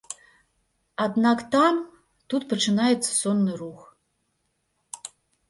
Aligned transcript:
Аднак 1.05 1.43
там, 1.55 1.75
тут 2.35 2.41
пачынаецца 2.55 3.07
сонны 3.21 3.53
рух. 3.61 3.81